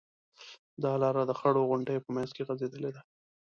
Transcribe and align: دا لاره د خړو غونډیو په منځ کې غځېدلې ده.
دا 0.83 0.91
لاره 1.03 1.21
د 1.25 1.31
خړو 1.39 1.61
غونډیو 1.69 2.03
په 2.05 2.09
منځ 2.15 2.29
کې 2.35 2.45
غځېدلې 2.47 2.89
ده. 2.95 3.01